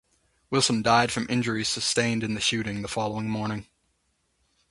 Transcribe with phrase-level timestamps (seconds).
[0.49, 3.67] Wilson died from injuries sustained in the shooting the following morning.